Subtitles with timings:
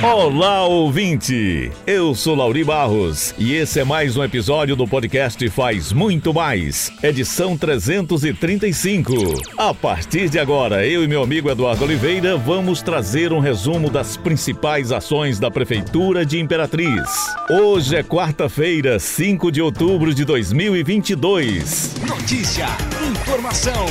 [0.00, 1.70] Olá, ouvinte!
[1.86, 6.92] Eu sou Lauri Barros e esse é mais um episódio do podcast Faz Muito Mais,
[7.02, 9.12] edição 335.
[9.56, 14.16] A partir de agora, eu e meu amigo Eduardo Oliveira vamos trazer um resumo das
[14.16, 17.10] principais ações da Prefeitura de Imperatriz.
[17.50, 21.94] Hoje é quarta-feira, 5 de outubro de 2022.
[22.08, 22.66] Notícia,
[23.10, 23.86] informação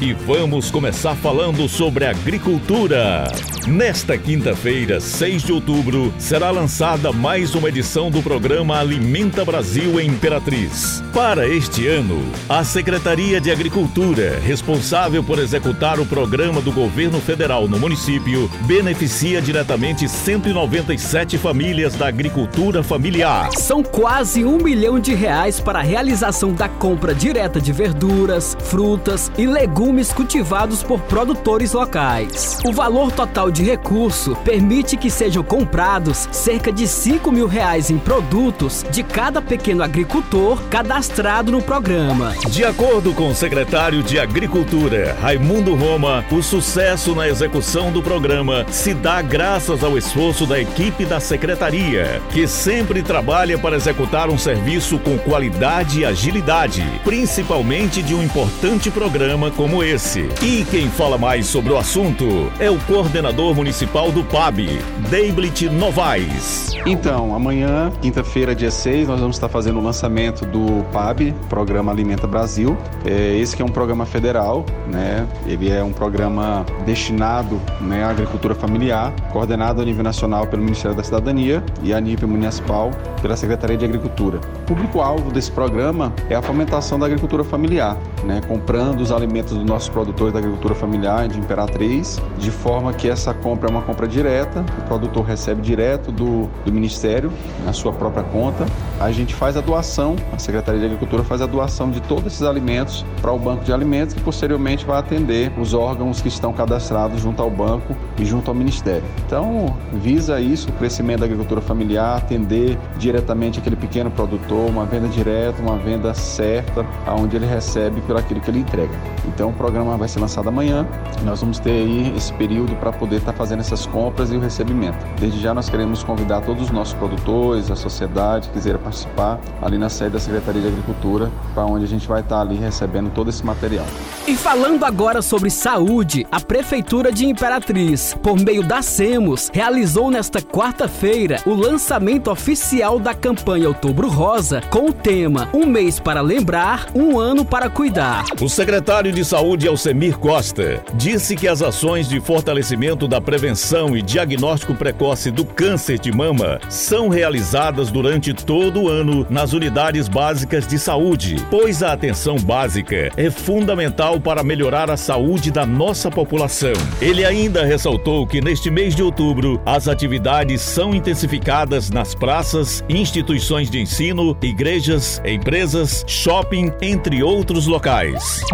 [0.00, 3.24] e vamos começar falando sobre agricultura.
[3.66, 10.08] Nesta quinta-feira, 6 de outubro, será lançada mais uma edição do programa Alimenta Brasil em
[10.08, 11.02] Imperatriz.
[11.12, 17.66] Para este ano, a Secretaria de Agricultura, responsável por executar o programa do governo federal
[17.66, 23.50] no município, beneficia diretamente 197 famílias da agricultura familiar.
[23.56, 29.30] São quase um milhão de reais para a realização da compra direta de verduras, frutas
[29.36, 32.58] e legumes legumes cultivados por produtores locais.
[32.64, 37.96] O valor total de recurso permite que sejam comprados cerca de 5 mil reais em
[37.96, 42.34] produtos de cada pequeno agricultor cadastrado no programa.
[42.48, 48.66] De acordo com o secretário de Agricultura, Raimundo Roma, o sucesso na execução do programa
[48.68, 54.38] se dá graças ao esforço da equipe da secretaria, que sempre trabalha para executar um
[54.38, 60.26] serviço com qualidade e agilidade, principalmente de um importante programa como como esse.
[60.42, 62.24] E quem fala mais sobre o assunto
[62.58, 64.68] é o coordenador municipal do PAB,
[65.10, 66.74] Deiblit Novaes.
[66.86, 72.26] Então, amanhã, quinta-feira, dia 6, nós vamos estar fazendo o lançamento do PAB, Programa Alimenta
[72.26, 72.74] Brasil.
[73.04, 75.26] É, esse que é um programa federal, né?
[75.46, 80.96] Ele é um programa destinado né, à agricultura familiar, coordenado a nível nacional pelo Ministério
[80.96, 84.40] da Cidadania e a nível municipal pela Secretaria de Agricultura.
[84.62, 88.40] O público-alvo desse programa é a fomentação da agricultura familiar, né?
[88.46, 93.32] comprando os alimentos dos nossos produtores da agricultura familiar de Imperatriz, de forma que essa
[93.32, 97.32] compra é uma compra direta, o produtor recebe direto do, do Ministério,
[97.64, 98.66] na sua própria conta.
[98.98, 102.42] A gente faz a doação, a Secretaria de Agricultura faz a doação de todos esses
[102.42, 107.20] alimentos para o Banco de Alimentos, que posteriormente vai atender os órgãos que estão cadastrados
[107.20, 109.04] junto ao banco e junto ao Ministério.
[109.26, 115.08] Então, visa isso, o crescimento da agricultura familiar, atender diretamente aquele pequeno produtor, uma venda
[115.08, 118.92] direta, uma venda certa, aonde ele recebe aquilo que ele entrega.
[119.26, 120.86] Então, programa vai ser lançado amanhã.
[121.24, 124.40] Nós vamos ter aí esse período para poder estar tá fazendo essas compras e o
[124.40, 124.98] recebimento.
[125.18, 129.78] Desde já nós queremos convidar todos os nossos produtores, a sociedade que quiser participar ali
[129.78, 133.10] na sede da Secretaria de Agricultura, para onde a gente vai estar tá ali recebendo
[133.12, 133.86] todo esse material.
[134.26, 140.40] E falando agora sobre saúde, a Prefeitura de Imperatriz, por meio da SEMOS, realizou nesta
[140.40, 146.88] quarta-feira o lançamento oficial da campanha Outubro Rosa com o tema Um mês para lembrar,
[146.94, 148.05] um ano para cuidar.
[148.40, 154.02] O secretário de Saúde Alcemir Costa disse que as ações de fortalecimento da prevenção e
[154.02, 160.66] diagnóstico precoce do câncer de mama são realizadas durante todo o ano nas unidades básicas
[160.68, 166.74] de saúde, pois a atenção básica é fundamental para melhorar a saúde da nossa população.
[167.00, 173.68] Ele ainda ressaltou que neste mês de outubro as atividades são intensificadas nas praças, instituições
[173.68, 177.95] de ensino, igrejas, empresas, shopping, entre outros locais.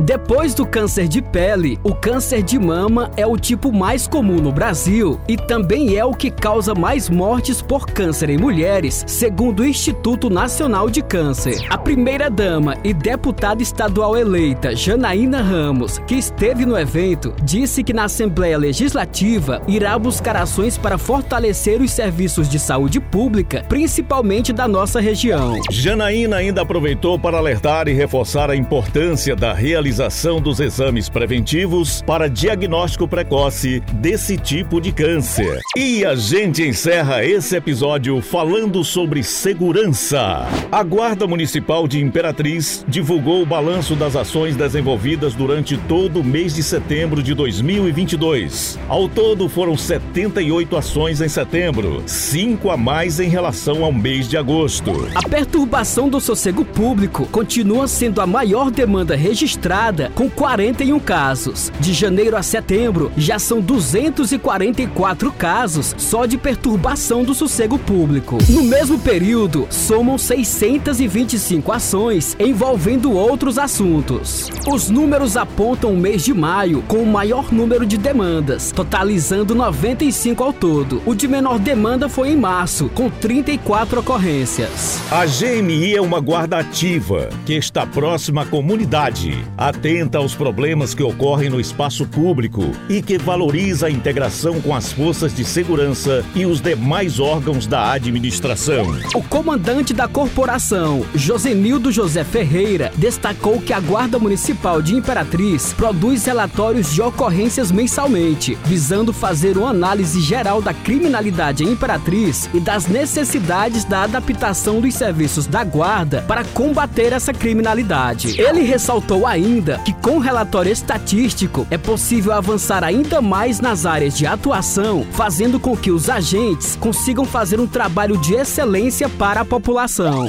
[0.05, 4.37] Depois do câncer câncer de pele, o câncer de mama é o tipo mais comum
[4.37, 9.61] no Brasil e também é o que causa mais mortes por câncer em mulheres, segundo
[9.61, 11.65] o Instituto Nacional de Câncer.
[11.71, 18.05] A primeira-dama e deputada estadual eleita, Janaína Ramos, que esteve no evento, disse que na
[18.05, 25.01] Assembleia Legislativa irá buscar ações para fortalecer os serviços de saúde pública, principalmente da nossa
[25.01, 25.61] região.
[25.71, 32.29] Janaína ainda aproveitou para alertar e reforçar a importância da realização dos exames preventivos para
[32.29, 35.61] diagnóstico precoce desse tipo de câncer.
[35.77, 40.45] E a gente encerra esse episódio falando sobre segurança.
[40.73, 46.53] A Guarda Municipal de Imperatriz divulgou o balanço das ações desenvolvidas durante todo o mês
[46.55, 48.77] de setembro de 2022.
[48.89, 54.37] Ao todo foram 78 ações em setembro, cinco a mais em relação ao mês de
[54.37, 55.09] agosto.
[55.15, 61.73] A perturbação do sossego público continua sendo a maior demanda registrada, com 40 41 casos.
[61.81, 68.39] De janeiro a setembro, já são 244 casos só de perturbação do sossego público.
[68.49, 74.51] No mesmo período, somam 625 ações envolvendo outros assuntos.
[74.67, 80.45] Os números apontam o mês de maio com o maior número de demandas, totalizando 95
[80.45, 81.03] ao todo.
[81.05, 85.01] O de menor demanda foi em março, com 34 ocorrências.
[85.11, 90.95] A GMI é uma guarda ativa que está próxima à comunidade cidade, atenta aos problemas
[90.95, 96.25] que ocorrem no espaço público e que valoriza a integração com as forças de segurança
[96.35, 98.87] e os demais órgãos da administração.
[99.15, 106.25] O comandante da corporação, Josenildo José Ferreira, destacou que a Guarda Municipal de Imperatriz produz
[106.25, 112.87] relatórios de ocorrências mensalmente, visando fazer uma análise geral da criminalidade em Imperatriz e das
[112.87, 118.41] necessidades da adaptação dos serviços da Guarda para combater essa criminalidade.
[118.41, 118.92] Ele ressaltou
[119.27, 125.61] ainda que, com relatório estatístico, é possível avançar ainda mais nas áreas de atuação, fazendo
[125.61, 130.29] com que os agentes consigam fazer um trabalho de excelência para a população.